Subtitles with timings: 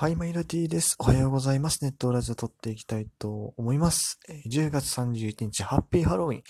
[0.00, 0.96] はい、マイラティです。
[0.98, 1.84] おはようございます。
[1.84, 4.18] ネットラジオ撮っていきたいと思います。
[4.50, 6.42] 10月31日、ハッピーハロウィン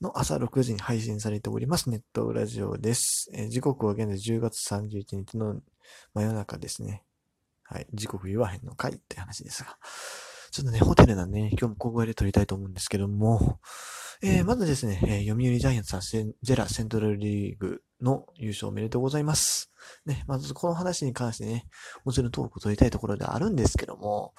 [0.00, 1.90] の朝6時に配信されております。
[1.90, 3.30] ネットラジオです。
[3.50, 5.60] 時刻は現在10月31日の
[6.14, 7.02] 真夜中ですね。
[7.64, 9.76] はい、時刻言わへんのかいって話ですが。
[10.50, 13.60] ちょっとね、ホテルなんでね、今日も小声で撮りたいと思うんですけども、
[14.22, 19.70] えー、まずですね、えー、読売ジャイアンツさん、ゼラセントラルリーグの優勝おめでとうございます。
[20.04, 21.66] ね、まずこの話に関してね、
[22.04, 24.34] もちろんトークを取りたいところではあるんですけども、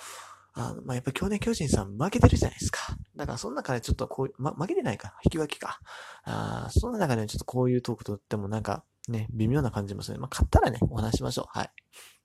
[0.54, 2.80] あの、まあ、やっぱ去年巨人さん負けてるじゃないですか。
[3.16, 5.80] だからその中でちょっとこう、ま、負けてないか、引き分けか。
[6.24, 10.20] あその中でちょっとこういうトークとってもなんかね、微妙な感じもする。
[10.20, 11.46] まあ、勝ったらね、お話しましょう。
[11.50, 11.72] はい。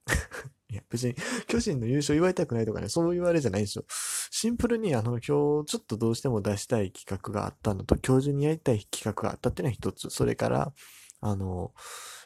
[0.70, 1.14] いや、別に、
[1.46, 3.84] 巨人の優勝言われたくないとかね、そう言われじゃないんですよ。
[4.30, 10.10] シンプルに、あの、今日、ちょっとどうしても出したい企画があったのと、今日中にやりたい企画があったっていうのは一つ。
[10.10, 10.72] それから、
[11.22, 11.72] あの、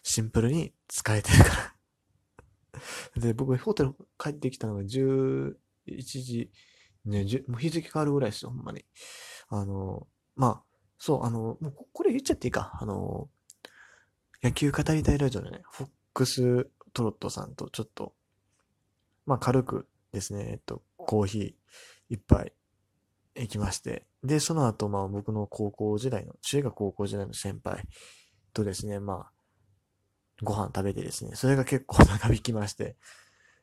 [0.02, 1.50] シンプルに疲れてるか
[3.14, 5.54] ら で、僕、ホテル帰ってきたのが11
[5.94, 6.50] 時、
[7.04, 8.84] ね、もう日付変わるぐらいですよ、ほんまに。
[9.48, 10.64] あの、まあ、
[10.98, 12.76] そう、あの、もうこれ言っちゃっていいか。
[12.80, 13.30] あの、
[14.42, 18.14] 野球語りたいラジオでね、フォックストロットさんとちょっと
[19.26, 21.52] まあ軽くですね、えっと、コーヒー
[22.08, 22.52] 一杯
[23.34, 27.84] 行きまして、で、その後、まあ僕の高校時代の、中学高校時代の先輩
[28.56, 29.32] とですね、まあ、
[30.42, 32.96] ご飯食べてですね、それが結構長引きまして、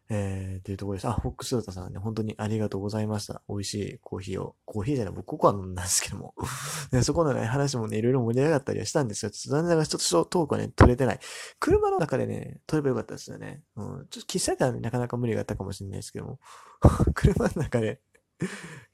[0.10, 1.08] えー、というところです。
[1.08, 3.42] あ、フォックスロータさんね、本当にありがとうございました。
[3.50, 4.56] 美味しいコーヒーを。
[4.66, 6.36] コーヒーじゃない、僕ココア飲んだんですけども。
[6.92, 9.32] ね、そこのね、話もね、いろいろ盛り上がったりはしたんですよ。
[9.32, 11.20] ちょっと残念ながらちょっとトークはね、取れてない。
[11.60, 13.64] 車の中でね、撮ればよかったですよね。
[13.76, 14.08] うん。
[14.10, 16.40] ちょっと喫茶店は、なかなか無理があったかもしれないですけども。
[17.16, 18.02] 車の中で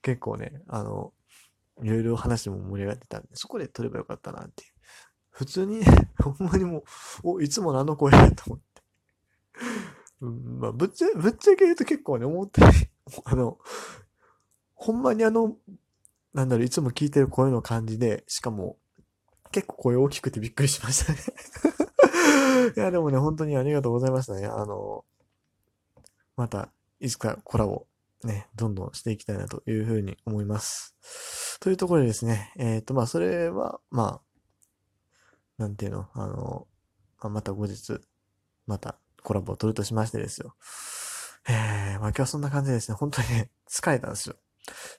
[0.01, 1.13] 結構ね、あの、
[1.81, 4.73] いろいろ話も盛り上がってたんで、そこで撮ればよかったなっていう。
[5.31, 5.83] 普通に、
[6.21, 6.83] ほんまにもう、
[7.23, 8.81] お、いつものあの声だと思って。
[10.21, 12.73] うん、まあ、ぶっちゃ、ぶっちゃけ言うと結構ね、思ってない。
[13.25, 13.57] あの、
[14.75, 15.57] ほんまにあの、
[16.33, 18.77] なんだろう、いつも聞いてる声の感じで、しかも、
[19.51, 21.19] 結構声大きくてびっくりしましたね
[22.75, 24.45] いや、でもね、本当にありがとうございましたね。
[24.45, 25.05] あの、
[26.35, 27.87] また、いつかコラボ、
[28.23, 30.95] ね、どんどんしていきたいなというふうに思います。
[31.59, 34.21] というところでですね、えっ、ー、と、まあ、それは、まあ、
[35.59, 36.67] なんていうの、あの、
[37.21, 37.99] まあ、また後日、
[38.65, 40.55] またコラボを取るとしましてですよ。
[41.47, 44.35] えー、まあ今日はそんな感じでですね、本当にね、疲れたんですよ。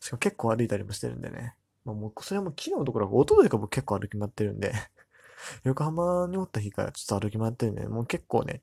[0.01, 1.55] しかも結構歩いたりもしてるんでね。
[1.85, 4.75] まあもう、それはもう昨日のところが、おとといか僕結構歩き回ってるんで
[5.65, 8.63] 横浜におった日からちょっと歩き回ってるんで、もう結構ね、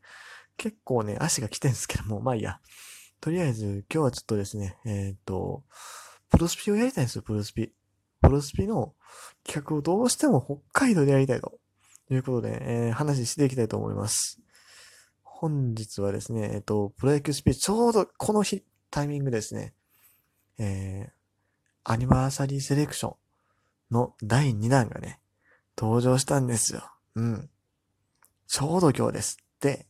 [0.55, 2.59] 結構ね、足が来てんですけども、まあいいや。
[3.19, 5.63] とりあえず、今日はちょっとですね、えっ、ー、と、
[6.29, 7.73] プロスピをやりたいんですよ、プロスピ。
[8.21, 8.93] プロスピの
[9.43, 11.59] 企画をどうしても北海道でやりたいと
[12.07, 14.39] ということで、えー、話していきたいと思います。
[15.23, 19.73] 本日はですね、えっと、プロ野球スピーチ、ちょうどこの日、タイミングですね、
[20.57, 21.11] えー、
[21.83, 23.15] アニバーサリーセレクショ
[23.91, 25.19] ンの第2弾がね、
[25.77, 26.89] 登場したんですよ。
[27.15, 27.49] うん。
[28.47, 29.37] ちょうど今日です。
[29.59, 29.85] で、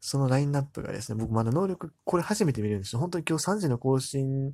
[0.00, 3.00] そのラインナップがですね、僕まだ能力、これ初めて見れるんですよ。
[3.00, 4.52] 本当に今日3時の更新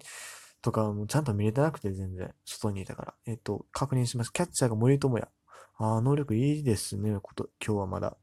[0.61, 3.15] とかもちゃんと見れてなくて全然、外にいたから。
[3.27, 4.33] えっと、確認します。
[4.33, 5.28] キャッチャーが森友哉。
[5.78, 8.16] ああ、能力いいですね、こと、今日はまだ。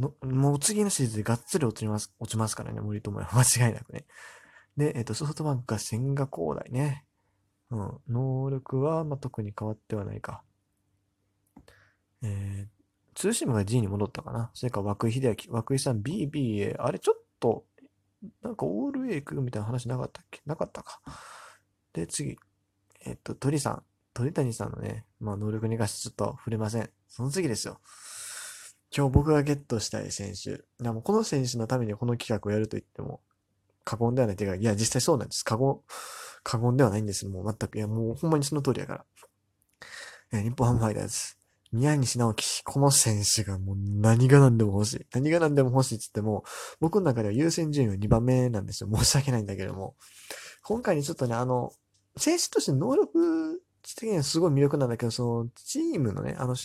[0.00, 3.28] の、もう次のシーズンでがっつり落ちます、落ちますからね、森友哉。
[3.60, 4.06] 間違いなくね。
[4.76, 7.06] で、えっ、ー、と、ソフトバンクが千賀滉大ね。
[7.70, 8.00] うん。
[8.08, 10.42] 能力は、まあ、特に変わってはないか。
[12.22, 14.50] えー、ツーシームが G に戻ったかな。
[14.54, 16.80] それから涌井秀明、涌井さん BBA。
[16.80, 17.64] あれちょっと、
[18.42, 20.42] なんかオール A 行くみたいな話なかったっけ？
[20.44, 21.00] なかったか。
[21.92, 22.38] で、次。
[23.02, 23.84] えっ、と、鳥さん。
[24.14, 26.90] 鳥谷さんのね、まあ、能力に関してちょっと触れません。
[27.08, 27.80] その次ですよ。
[28.94, 30.62] 今日僕がゲットしたい選手。
[30.82, 33.20] でもうこの選手のためにこの企画をやると言っても
[33.84, 35.44] 過言ではないというか、いや、実際そうなんです。
[35.44, 35.80] 過言、
[36.42, 37.26] 過言ではないんです。
[37.26, 37.78] もう全く。
[37.78, 39.04] いや、もうほんまにその通りやから。
[40.32, 41.36] え日本ハムファイターズ。
[41.72, 42.64] 宮西直樹。
[42.64, 45.06] この選手がもう何が何でも欲しい。
[45.12, 46.44] 何が何でも欲しいって言っても、
[46.80, 48.90] 僕の中では優先順位は2番目なんですよ。
[48.92, 49.96] 申し訳ないんだけども。
[50.62, 51.72] 今回にちょっとね、あの、
[52.16, 53.59] 選手として能力
[53.94, 56.56] 的にはすごい魅力なんだけど、その、チームのね、あの、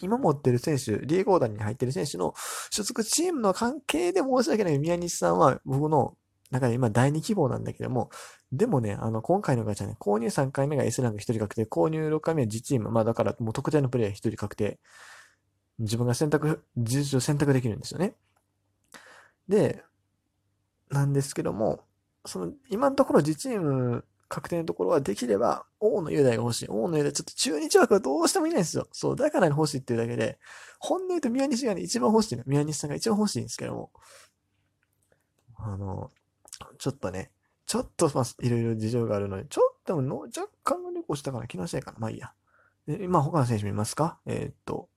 [0.00, 2.34] 今持ってる選手、リーグオーダーに入ってる選手の
[2.70, 6.16] 所属チームの関係で申し訳ない宮西さんは僕の
[6.50, 8.10] 中で今第2希望なんだけども、
[8.50, 12.90] でもね、あの、今回のガチャね、購入3回目が S ランク1人確定、購入6回目は自チーム。
[12.90, 14.78] まあだからもう特定のプレイヤー1人確定。
[15.78, 18.14] 自分が選択、事実上選択できるんですよね。
[19.48, 19.82] で、
[20.90, 21.80] なんですけども、
[22.26, 26.66] その、今のところ自チーム確定のところはできれば、大野雄大が欲しい。
[26.70, 28.88] 大野雄大ちょっと中日枠はどうしてもいないんですよ。
[28.90, 30.38] そう、だから欲しいっていうだけで、
[30.78, 32.42] 本音言うと宮西がね、一番欲しいの。
[32.46, 33.90] 宮西さんが一番欲しいんですけども。
[35.58, 36.10] あの、
[36.78, 37.30] ちょっとね、
[37.66, 41.98] ちょっと、まあ、いろいろ事情があるので、ちょっとの若干の旅行したから気のせいかな。
[41.98, 42.32] まあいいや。
[42.86, 44.18] で今、他の選手見ますか？
[44.24, 44.88] えー、っと、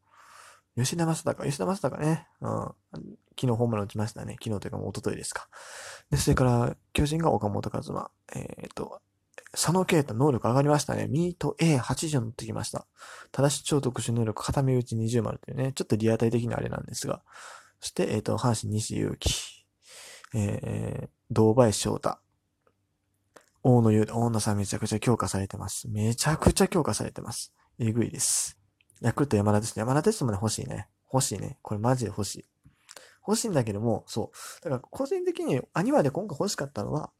[0.78, 3.08] 吉田正尚、吉田正尚ね、うん、昨
[3.42, 4.38] 日ホームラン打ちましたね。
[4.42, 5.50] 昨日というかもう一昨日ですか。
[6.10, 8.12] で、それから、巨人が岡本和真。
[8.34, 9.02] えー、っと、
[9.52, 11.08] 佐野啓太能力上がりましたね。
[11.08, 12.88] ミート A80 乗ってきました。
[13.32, 17.22] ただし超特殊能力片目打ち20丸というね、ちょっとリアタイ的なあれなんですが。
[17.80, 19.66] そして、えっ、と、阪神西勇輝。
[20.34, 22.18] えー、堂林翔太。
[23.64, 25.90] 大野優、大野さんめちゃくちゃ強化されてます。
[25.90, 27.54] めちゃくちゃ強化されてます。
[27.80, 28.60] えぐいです。
[29.02, 29.78] ヤクルト山田です。
[29.78, 30.88] 山田ですもね、欲しいね。
[31.12, 31.58] 欲しいね。
[31.62, 32.46] これマジで欲しい。
[33.28, 34.64] 欲しいんだけども、そう。
[34.64, 37.12] だから個人的にアニマで今回欲しかったのは、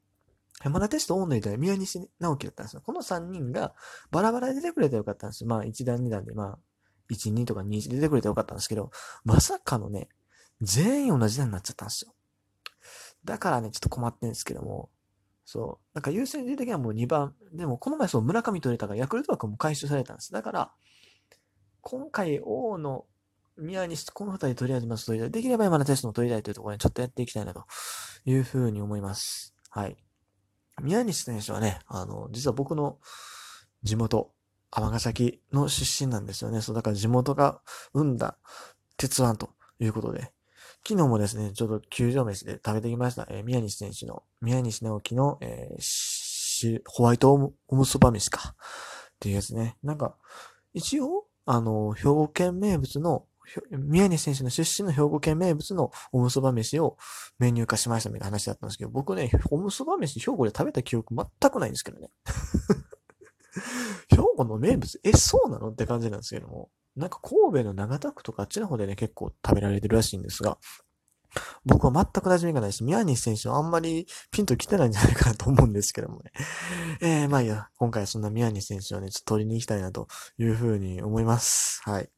[0.64, 2.82] 山田テスト大野で宮西直樹だったんですよ。
[2.82, 3.76] この3人が
[4.12, 5.50] バラバラで出てくれてよかったんですよ。
[5.50, 6.60] まあ1段2段でまあ
[7.10, 8.92] 1、2とか2、出てくれてよかったんですけど、
[9.24, 10.10] まさかのね、
[10.62, 12.14] 全員同じ段になっちゃったんですよ。
[13.24, 14.90] だからね、ちょっと困ってんですけども、
[15.46, 15.86] そう。
[15.94, 17.36] なんか優先順位的にはもう2番。
[17.54, 20.32] でもこの前そう村上取れたからヤクルト枠も回収されたんです。
[20.32, 20.72] だから、
[21.82, 23.06] 今回王の
[23.58, 25.32] 宮西、この二人とりあえずまず取りたい。
[25.32, 27.66] できれば山田テストも取りたいというところにちょっとやっていきたいなと
[28.26, 29.54] いうふうに思います。
[29.70, 29.98] はい。
[30.82, 33.00] 宮西選手はね、あの、実は僕の
[33.84, 34.32] 地元、
[34.72, 36.62] 尼崎の出身なんですよね。
[36.62, 37.62] そう、だから地元が
[37.94, 38.38] 生んだ
[38.98, 39.50] 鉄腕と
[39.80, 40.32] いうことで、
[40.88, 43.26] 昨日もですね、ちょっと球場飯で食べてきました。
[43.30, 48.56] えー、宮西選手の、宮西直樹の、えー、ホワイトオムそば飯か。
[49.16, 49.78] っていうやつね。
[49.82, 50.16] なんか、
[50.74, 53.26] 一応、あの、兵庫県名物の
[53.72, 56.98] 宮西選手の出身の兵庫県名物のおむそば飯を
[57.40, 62.10] メニュー化しましたみたいな話だったんですけど、僕ね、おむそば飯兵庫で食べた記憶全くないんですけどね。
[64.10, 65.70] 兵庫の名物、え、そうなの？
[65.70, 66.70] って感じなんですけども。
[66.96, 70.58] なんか神戸の長田区とかあっちの方でね、結構食べられてるらしいんですが、
[71.66, 76.32] 僕は全く馴染みがないし、宮西選手はあんまりピンと来てないんじゃないかなと思うんですけどもね。
[77.02, 80.08] えー、まあいいや、今回はそんな宮西選手をね、ちょっと取りに行きたいなと
[80.38, 81.82] いうふうに思います。
[81.84, 82.10] はい。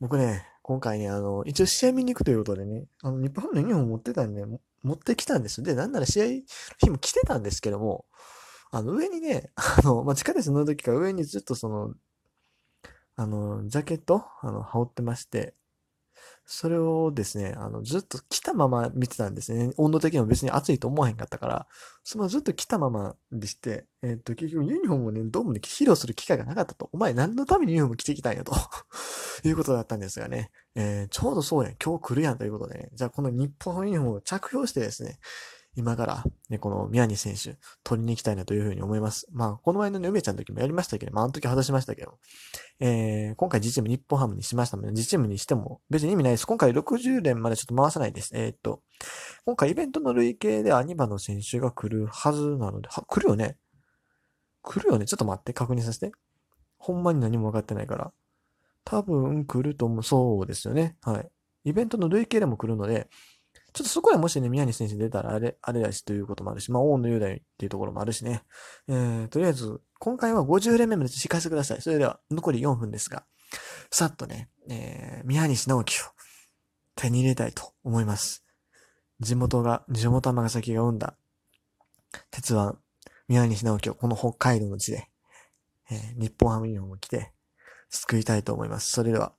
[0.00, 4.44] 僕ね、今回ね、あの、一応試合見に行くということでね、あの、日本のユニフォーム持ってたんで、
[4.82, 6.24] 持ってきたんですで、なんなら試合
[6.78, 8.04] 日も来てたんですけども、
[8.70, 11.94] あの、上にね、あの、まあ、地下鉄乗るときから上にずっとその、
[13.16, 15.54] あの、ジャケット、あの、羽織ってまして、
[16.48, 19.72] それをですね、あの、ずっと来たまま見てたんですね。
[19.76, 21.66] 温度的にも別に暑いと思わへんかったから、
[22.04, 26.88] そのずっと来たままでして、えっ、と、結局ユニフォームをね、ドームで披露する機会がなかったと。
[26.92, 28.52] お前何のためにユニフォーム着てきたんやと。
[29.44, 35.18] いうことだったんですがね、えー、ちょうどそうやん、今日来るやんということでね、じゃあこの日本ユニフォームを着用してですね、
[35.76, 39.26] 今から、ね、この宮西選手、取りに行きたいなというふうに思います。
[39.30, 42.18] まあ、この前のね、梅ちゃんの時もやりましたけど、まあ、あの時外しましたけど、
[42.80, 46.46] えー、今回 G チーム日本ハムにしましたので、G チームにしても別に意味ないです。
[46.46, 48.30] 今回60連までちょっと回さないです。
[48.34, 48.80] えー、っと、
[49.44, 53.58] 今回イベントの累計でアニバの選手が来るはずなので、は、来るよね？
[54.62, 55.04] 来るよね？
[55.04, 56.12] ちょっと待って、確認させて。
[56.78, 58.12] ほんまに何も分かってないから。
[58.84, 60.02] 多分来ると思う。
[60.02, 60.96] そうですよね。
[61.02, 61.28] はい。
[61.64, 63.08] イベントの累計でも来るので、
[63.76, 68.42] ちょっとそこでもしね、宮西選手出たらあれ、あれだしということもあるし、まあ、大野雄大っていうところもあるしね。
[68.88, 71.82] えー、とりあえず、今回は50連目まで聞かせてください。
[71.82, 73.26] それでは、残り4分ですが、
[73.90, 76.06] さっとね、えー、宮西直樹を
[76.94, 78.46] 手に入れたいと思います。
[79.20, 81.18] 地元が、地元尼崎が生んだ、
[82.30, 82.78] 鉄腕、
[83.28, 85.10] 宮西直樹をこの北海道の地で、
[85.90, 87.30] えー、日本ハムユニフォームを着て、
[87.90, 88.90] 救いたいと思います。
[88.90, 89.34] それでは、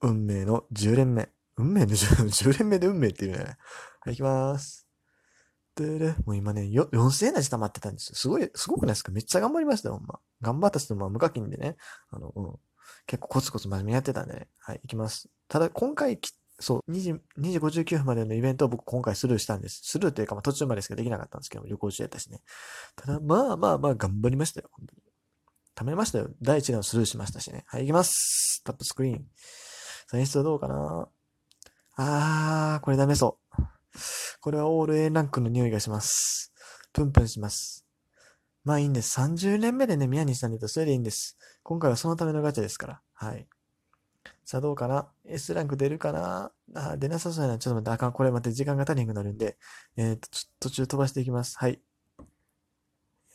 [0.00, 1.28] 運命の10連目。
[1.60, 3.38] 運命の 10, 10連目で運命っていうね。
[4.00, 4.86] はい、行きまーす。
[5.76, 8.16] でで、もう今ね、4000円なじ溜まってたんですよ。
[8.16, 9.12] すごい、すごくないですか？
[9.12, 10.18] めっちゃ頑張りましたよ、ほんま。
[10.40, 11.76] 頑張ったっつっても、まあ、無課金でね。
[12.10, 12.56] あの、うん。
[13.06, 14.48] 結構コツコツ真面目にやってたんでね。
[14.58, 15.28] はい、行きます。
[15.48, 16.20] ただ、今回
[16.58, 17.18] そう、2時、2
[17.52, 19.80] 時59分までのイベントを僕今回スルーしたんです。
[19.84, 22.42] スルーっていうか、まあ途中までしかできなかったんですけど、旅行中やったしね。
[22.96, 25.02] ただ、まあまあまあ頑張りましたよ、本当に。
[25.76, 26.28] 貯めましたよ。
[26.42, 27.64] 第1弾スルーしましたしね。
[27.68, 28.62] はい、行きます。
[28.64, 29.18] タップスクリーン。
[30.08, 31.08] さあ、演出はどうかな？
[31.96, 33.62] あー、これダメそう。
[34.40, 36.52] これはオール A ランクの匂いがします。
[36.92, 37.86] プンプンします。
[38.64, 39.18] まあいいんです。
[39.20, 41.36] 30年目でね、宮西さんで言うとそれでいいんです。
[41.62, 43.00] 今回はそのためのガチャですから。
[43.14, 43.46] はい。
[44.44, 46.52] さあどうかな ?S ランク出るかな？
[46.74, 47.58] あ、出なさそうやな。
[47.58, 48.12] ちょっと待って、あかん。
[48.12, 49.56] これ待って、時間が足りなくなるんで、
[49.96, 50.28] えっ、ー、と、
[50.58, 51.56] 途中飛ばしていきます。
[51.58, 51.80] はい。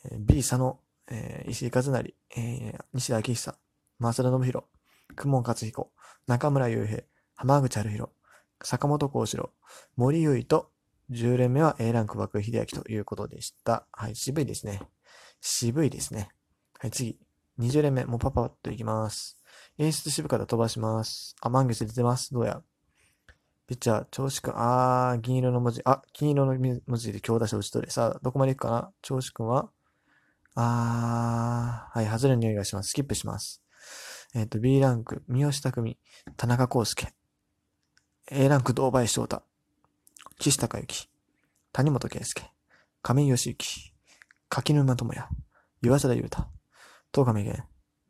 [0.04, 3.54] えー、B 佐野、えー、石井和成、えー、西田明久、
[3.98, 4.64] 松田信弘、
[5.16, 5.90] 久門克彦、
[6.26, 7.02] 中村雄平、
[7.34, 8.10] 浜口春弘、
[8.62, 9.50] 坂本幸四郎、
[9.96, 10.70] 森優衣と、
[11.10, 13.86] 10連目は A ランク爆秀明ということでした。
[13.92, 14.80] はい、渋いですね。
[15.40, 16.28] 渋いですね。
[16.80, 17.18] はい、次。
[17.58, 19.36] 20連目、もうパパッといきます。
[19.78, 21.36] 演出渋方飛ばします。
[21.40, 22.34] あ、満月出てます。
[22.34, 22.62] どうや。
[23.66, 27.90] ピッチャー、調子くん、あー、銀色の文字、あ、金色の文字で強打者打ち取れ。
[27.90, 28.92] さあ、どこまで行くかな？
[29.02, 29.70] 調子くんは
[30.54, 32.90] あー、はい、外れの匂いがします。
[32.90, 33.62] スキップします。
[34.34, 35.98] えっ、ー、と、B ランク、三好匠、
[36.36, 37.12] 田中康介。
[38.28, 39.40] A ランク、堂林翔太。
[40.40, 41.08] 岸高之。
[41.72, 42.50] 谷本圭介。
[43.00, 43.92] 亀井義行。
[44.50, 45.28] 柿沼智也。
[45.80, 46.48] 岩貞裕太。
[47.14, 47.62] 東上源。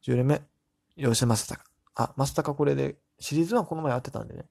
[0.03, 0.41] 10連目、
[0.97, 1.61] 吉正隆。
[1.97, 4.47] あ、正隆これで、シリーズはこの前やってたんでね。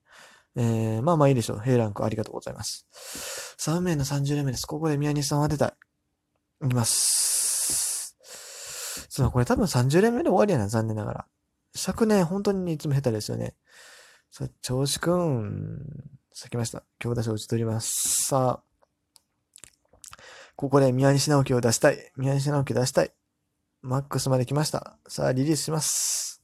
[0.55, 1.59] えー、まあまあいいでしょう。
[1.59, 2.85] 平ランクありがとうございます。
[3.57, 4.67] 3名の30連目です。
[4.67, 5.73] ここで宮西さんを当てたい。
[6.67, 8.15] いきます。
[9.09, 11.25] そう、これ多分30連目で終わりやな、残念ながら。
[11.73, 13.55] 昨年本当にいつも下手ですよね。
[14.37, 16.83] さあ、調子くん、咲きました。
[16.99, 18.25] 強打者打ち取ります。
[18.25, 18.63] さあ、
[20.57, 22.11] ここで宮西直樹を出したい。
[22.17, 23.13] 宮西直樹出したい。
[23.81, 24.97] マックスまで来ました。
[25.07, 26.41] さあ、リリースします。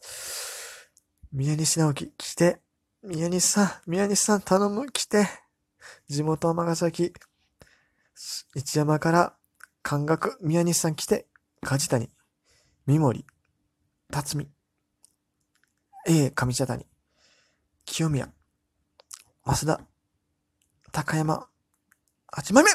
[1.33, 2.61] 宮西直樹、来て。
[3.03, 5.27] 宮西さん、宮西さん頼む、来て。
[6.07, 7.11] 地元尼崎、
[8.55, 9.35] 一山から
[9.83, 11.27] 関学、宮西さん来て。
[11.61, 12.09] 梶谷、
[12.85, 13.25] 三森、
[14.09, 14.49] 辰巳、
[16.07, 16.85] A、上茶谷、
[17.91, 18.29] 清宮、
[19.45, 19.81] 増田、
[20.93, 21.45] 高山、
[22.33, 22.69] 8枚目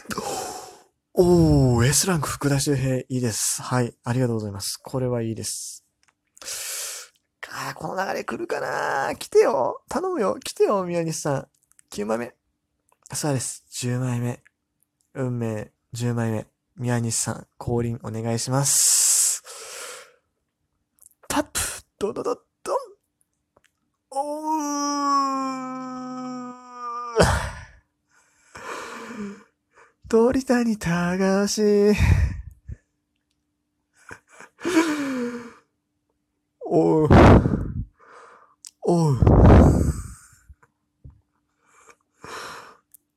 [1.14, 3.62] おー、S ランク福田周平、いいです。
[3.62, 4.76] はい、ありがとうございます。
[4.76, 5.86] これはいいです。
[7.50, 11.48] あこの流れ来るかな来てよ頼むよ来てよ宮西さん。
[11.92, 12.34] 9枚目。
[13.10, 13.64] そうです。
[13.72, 14.42] 10枚目。
[15.14, 16.46] 運命、10枚目。
[16.76, 19.42] 宮西さん、降臨お願いします。
[21.26, 21.60] タップ
[21.98, 22.76] ドドドドン
[24.10, 24.85] おー
[30.08, 31.96] 鳥谷隆
[36.64, 37.45] おう。